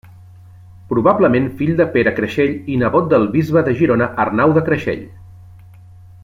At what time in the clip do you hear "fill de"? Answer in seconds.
1.59-1.85